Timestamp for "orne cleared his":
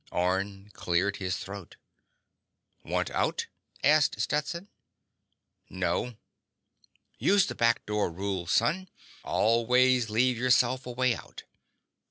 0.11-1.37